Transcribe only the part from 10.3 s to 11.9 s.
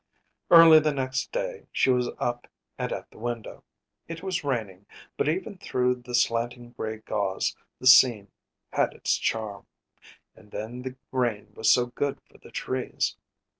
and then the rain was so